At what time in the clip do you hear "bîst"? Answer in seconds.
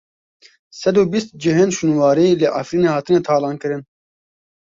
1.11-1.29